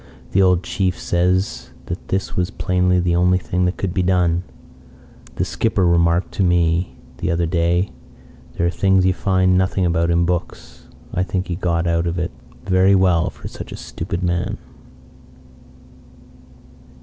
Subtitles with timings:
[0.31, 4.41] The old chief says that this was plainly the only thing that could be done.
[5.35, 7.91] The skipper remarked to me the other day,
[8.55, 12.07] 'There are things you find nothing about in books.' I think that he got out
[12.07, 12.31] of it
[12.65, 14.57] very well for such a stupid man."